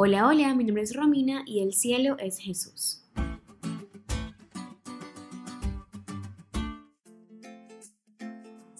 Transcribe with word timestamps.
Hola, 0.00 0.28
hola, 0.28 0.54
mi 0.54 0.62
nombre 0.62 0.84
es 0.84 0.94
Romina 0.94 1.42
y 1.44 1.58
el 1.60 1.74
cielo 1.74 2.16
es 2.20 2.38
Jesús. 2.38 3.02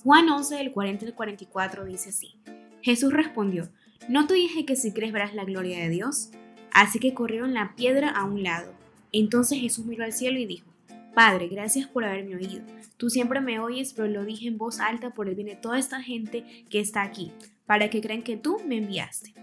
Juan 0.04 0.29
11 0.29 0.54
del 0.54 0.71
40 0.71 1.07
al 1.07 1.15
44 1.17 1.87
dice 1.87 2.11
así. 2.11 2.37
Jesús 2.83 3.12
respondió, 3.12 3.69
¿no 4.09 4.29
te 4.29 4.35
dije 4.35 4.65
que 4.65 4.77
si 4.77 4.93
crees 4.93 5.12
verás 5.12 5.35
la 5.35 5.45
gloria 5.45 5.81
de 5.81 5.89
Dios? 5.89 6.31
Así 6.71 7.01
que 7.01 7.15
corrieron 7.15 7.53
la 7.53 7.74
piedra 7.74 8.10
a 8.10 8.22
un 8.22 8.44
lado. 8.44 8.72
Entonces 9.10 9.58
Jesús 9.58 9.87
miró 9.87 10.04
al 10.04 10.12
cielo 10.12 10.38
y 10.38 10.46
dijo, 10.46 10.71
Padre, 11.16 11.48
gracias 11.48 11.88
por 11.88 12.04
haberme 12.04 12.37
oído. 12.37 12.62
Tú 12.96 13.10
siempre 13.10 13.40
me 13.40 13.58
oyes, 13.58 13.92
pero 13.92 14.06
lo 14.06 14.24
dije 14.24 14.46
en 14.46 14.56
voz 14.56 14.78
alta 14.78 15.10
por 15.10 15.28
el 15.28 15.35
bien 15.35 15.48
de 15.48 15.56
toda 15.56 15.80
esta 15.80 16.00
gente 16.00 16.45
que 16.70 16.78
está 16.78 17.02
aquí, 17.02 17.32
para 17.66 17.91
que 17.91 18.00
crean 18.00 18.23
que 18.23 18.37
tú 18.37 18.60
me 18.64 18.77
enviaste. 18.77 19.34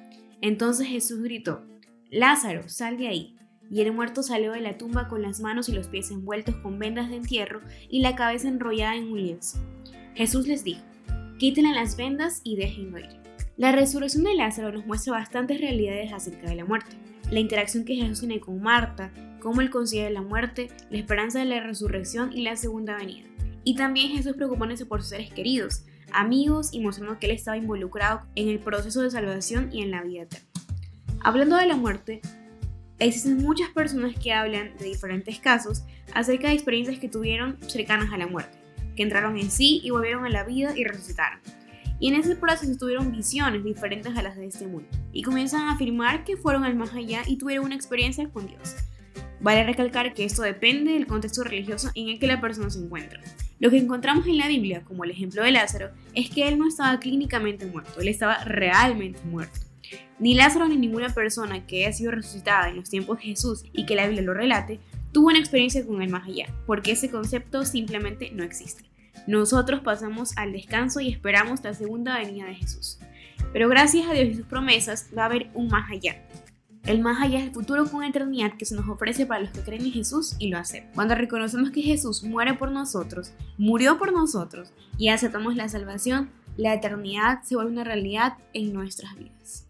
Entonces 0.45 0.85
Jesús 0.85 1.23
gritó, 1.23 1.65
Lázaro, 2.11 2.69
sal 2.69 2.99
de 2.99 3.07
ahí. 3.07 3.35
Y 3.71 3.81
el 3.81 3.91
muerto 3.91 4.21
salió 4.21 4.51
de 4.51 4.61
la 4.61 4.77
tumba 4.77 5.07
con 5.07 5.23
las 5.23 5.39
manos 5.39 5.69
y 5.69 5.71
los 5.71 5.87
pies 5.87 6.11
envueltos 6.11 6.53
con 6.57 6.77
vendas 6.77 7.09
de 7.09 7.15
entierro 7.15 7.61
y 7.89 8.01
la 8.01 8.15
cabeza 8.15 8.47
enrollada 8.47 8.95
en 8.95 9.11
un 9.11 9.23
lienzo. 9.23 9.57
Jesús 10.13 10.47
les 10.47 10.63
dijo, 10.63 10.83
quítenle 11.39 11.73
las 11.73 11.97
vendas 11.97 12.41
y 12.43 12.57
déjenlo 12.57 12.99
ir. 12.99 13.09
La 13.57 13.71
resurrección 13.71 14.23
de 14.23 14.35
Lázaro 14.35 14.71
nos 14.71 14.85
muestra 14.85 15.13
bastantes 15.13 15.59
realidades 15.59 16.13
acerca 16.13 16.47
de 16.47 16.57
la 16.57 16.65
muerte. 16.65 16.95
La 17.31 17.39
interacción 17.39 17.83
que 17.83 17.95
Jesús 17.95 18.19
tiene 18.19 18.39
con 18.39 18.61
Marta, 18.61 19.11
cómo 19.41 19.61
él 19.61 19.71
considera 19.71 20.11
la 20.11 20.21
muerte, 20.21 20.67
la 20.91 20.99
esperanza 20.99 21.39
de 21.39 21.45
la 21.45 21.59
resurrección 21.61 22.31
y 22.31 22.43
la 22.43 22.55
segunda 22.55 22.97
venida. 22.97 23.25
Y 23.65 23.75
también 23.75 24.11
Jesús 24.11 24.35
preocupándose 24.35 24.85
por 24.85 25.01
sus 25.01 25.09
seres 25.09 25.33
queridos, 25.33 25.83
amigos 26.13 26.69
y 26.71 26.79
mostrando 26.79 27.19
que 27.19 27.25
él 27.25 27.33
estaba 27.33 27.57
involucrado 27.57 28.21
en 28.35 28.47
el 28.47 28.59
proceso 28.59 29.01
de 29.01 29.09
salvación 29.09 29.69
y 29.73 29.81
en 29.81 29.91
la 29.91 30.03
vida 30.03 30.21
eterna. 30.21 30.47
Hablando 31.21 31.57
de 31.57 31.65
la 31.65 31.75
muerte, 31.75 32.21
existen 32.99 33.37
muchas 33.37 33.69
personas 33.69 34.13
que 34.15 34.31
hablan 34.31 34.77
de 34.77 34.85
diferentes 34.85 35.39
casos 35.39 35.83
acerca 36.13 36.47
de 36.47 36.53
experiencias 36.53 36.99
que 36.99 37.09
tuvieron 37.09 37.57
cercanas 37.67 38.13
a 38.13 38.17
la 38.17 38.27
muerte, 38.27 38.55
que 38.95 39.01
entraron 39.01 39.37
en 39.39 39.49
sí 39.49 39.81
y 39.83 39.89
volvieron 39.89 40.25
a 40.25 40.29
la 40.29 40.43
vida 40.43 40.77
y 40.77 40.83
resucitaron. 40.83 41.39
Y 41.99 42.09
en 42.09 42.15
ese 42.15 42.35
proceso 42.35 42.77
tuvieron 42.77 43.11
visiones 43.11 43.63
diferentes 43.63 44.15
a 44.15 44.21
las 44.21 44.35
de 44.35 44.45
este 44.45 44.67
mundo 44.67 44.87
y 45.11 45.23
comienzan 45.23 45.61
a 45.61 45.73
afirmar 45.73 46.23
que 46.23 46.37
fueron 46.37 46.65
al 46.65 46.75
más 46.75 46.93
allá 46.93 47.23
y 47.25 47.37
tuvieron 47.37 47.65
una 47.65 47.75
experiencia 47.75 48.29
con 48.29 48.45
Dios. 48.45 48.75
Vale 49.39 49.63
recalcar 49.63 50.13
que 50.13 50.25
esto 50.25 50.43
depende 50.43 50.91
del 50.91 51.07
contexto 51.07 51.43
religioso 51.43 51.89
en 51.95 52.09
el 52.09 52.19
que 52.19 52.27
la 52.27 52.41
persona 52.41 52.69
se 52.69 52.79
encuentra. 52.79 53.21
Lo 53.59 53.69
que 53.69 53.77
encontramos 53.77 54.27
en 54.27 54.37
la 54.37 54.47
Biblia, 54.47 54.83
como 54.83 55.03
el 55.03 55.11
ejemplo 55.11 55.43
de 55.43 55.51
Lázaro, 55.51 55.89
es 56.13 56.29
que 56.29 56.47
él 56.47 56.59
no 56.59 56.67
estaba 56.67 56.99
clínicamente 56.99 57.65
muerto, 57.65 58.01
él 58.01 58.09
estaba 58.09 58.43
realmente 58.43 59.19
muerto. 59.23 59.59
Ni 60.19 60.33
Lázaro 60.33 60.67
ni 60.67 60.77
ninguna 60.77 61.13
persona 61.13 61.65
que 61.65 61.85
haya 61.85 61.93
sido 61.93 62.11
resucitada 62.11 62.69
en 62.69 62.77
los 62.77 62.89
tiempos 62.89 63.17
de 63.17 63.25
Jesús 63.25 63.63
y 63.71 63.85
que 63.85 63.95
la 63.95 64.07
Biblia 64.07 64.23
lo 64.23 64.33
relate, 64.33 64.79
tuvo 65.11 65.27
una 65.27 65.39
experiencia 65.39 65.85
con 65.85 66.01
el 66.01 66.09
más 66.09 66.27
allá, 66.27 66.47
porque 66.65 66.91
ese 66.91 67.09
concepto 67.09 67.65
simplemente 67.65 68.31
no 68.31 68.43
existe. 68.43 68.83
Nosotros 69.27 69.81
pasamos 69.81 70.37
al 70.37 70.51
descanso 70.51 70.99
y 70.99 71.09
esperamos 71.11 71.63
la 71.63 71.73
segunda 71.73 72.17
venida 72.17 72.45
de 72.45 72.55
Jesús. 72.55 72.99
Pero 73.53 73.69
gracias 73.69 74.07
a 74.07 74.13
Dios 74.13 74.27
y 74.27 74.35
sus 74.35 74.45
promesas 74.45 75.09
va 75.17 75.23
a 75.23 75.25
haber 75.27 75.49
un 75.53 75.67
más 75.67 75.89
allá. 75.89 76.21
El 76.85 77.01
más 77.01 77.19
allá 77.19 77.39
es 77.39 77.45
el 77.45 77.51
futuro 77.51 77.89
con 77.89 78.03
eternidad 78.03 78.53
que 78.59 78.65
se 78.65 78.75
nos 78.75 78.87
ofrece 78.87 79.25
para 79.25 79.39
los 79.41 79.49
que 79.49 79.61
creen 79.61 79.85
en 79.85 79.91
Jesús 79.91 80.35
y 80.37 80.49
lo 80.49 80.59
hacen. 80.59 80.87
Cuando 80.93 81.15
reconocemos 81.15 81.71
que 81.71 81.81
Jesús 81.81 82.23
muere 82.23 82.53
por 82.53 82.71
nosotros, 82.71 83.31
murió 83.57 83.97
por 83.97 84.13
nosotros 84.13 84.71
y 84.99 85.09
aceptamos 85.09 85.55
la 85.55 85.67
salvación, 85.67 86.29
la 86.57 86.75
eternidad 86.75 87.41
se 87.43 87.55
vuelve 87.55 87.71
una 87.71 87.83
realidad 87.83 88.37
en 88.53 88.71
nuestras 88.71 89.15
vidas. 89.15 89.67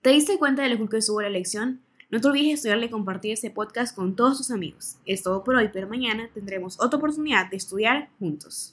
¿Te 0.00 0.10
diste 0.10 0.36
cuenta 0.36 0.62
de 0.62 0.70
lo 0.70 0.88
que 0.88 0.96
estuvo 0.96 1.22
la 1.22 1.28
lección? 1.28 1.80
No 2.10 2.20
te 2.20 2.26
olvides 2.26 2.46
de 2.46 2.54
estudiarle 2.54 2.86
y 2.86 2.90
compartir 2.90 3.32
este 3.34 3.50
podcast 3.50 3.94
con 3.94 4.16
todos 4.16 4.38
tus 4.38 4.50
amigos. 4.50 4.96
Es 5.06 5.22
todo 5.22 5.44
por 5.44 5.54
hoy, 5.54 5.70
pero 5.72 5.88
mañana 5.88 6.28
tendremos 6.34 6.80
otra 6.80 6.98
oportunidad 6.98 7.48
de 7.48 7.56
estudiar 7.56 8.10
juntos. 8.18 8.70